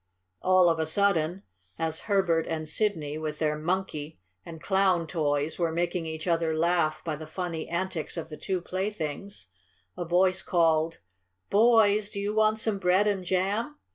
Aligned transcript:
All 0.41 0.67
of 0.67 0.79
a 0.79 0.87
sudden, 0.87 1.43
as 1.77 1.99
Herbert 2.09 2.47
and 2.47 2.67
Sidney, 2.67 3.19
with 3.19 3.37
their 3.37 3.55
Monkey 3.55 4.17
and 4.43 4.59
Clown 4.59 5.05
toys, 5.05 5.59
were 5.59 5.71
making 5.71 6.07
each 6.07 6.25
other 6.25 6.57
laugh 6.57 7.03
by 7.03 7.15
the 7.15 7.27
funny 7.27 7.69
antics 7.69 8.17
of 8.17 8.29
the 8.29 8.35
two 8.37 8.61
playthings, 8.61 9.49
a 9.95 10.03
voice 10.03 10.41
called: 10.41 10.97
"Boys, 11.51 12.09
do 12.09 12.19
you 12.19 12.33
want 12.33 12.57
some 12.57 12.79
bread 12.79 13.05
and 13.05 13.23
jam?" 13.23 13.77